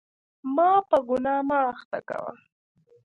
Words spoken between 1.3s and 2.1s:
مه اخته